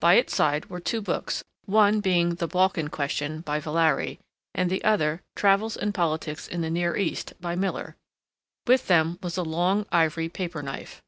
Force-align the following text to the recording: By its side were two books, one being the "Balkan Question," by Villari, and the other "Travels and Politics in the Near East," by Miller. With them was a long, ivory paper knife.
By 0.00 0.14
its 0.14 0.34
side 0.34 0.64
were 0.66 0.80
two 0.80 1.00
books, 1.00 1.44
one 1.66 2.00
being 2.00 2.34
the 2.34 2.48
"Balkan 2.48 2.88
Question," 2.88 3.42
by 3.42 3.60
Villari, 3.60 4.18
and 4.52 4.68
the 4.70 4.82
other 4.82 5.22
"Travels 5.36 5.76
and 5.76 5.94
Politics 5.94 6.48
in 6.48 6.62
the 6.62 6.68
Near 6.70 6.96
East," 6.96 7.34
by 7.40 7.54
Miller. 7.54 7.94
With 8.66 8.88
them 8.88 9.20
was 9.22 9.36
a 9.36 9.44
long, 9.44 9.86
ivory 9.92 10.28
paper 10.30 10.62
knife. 10.62 11.00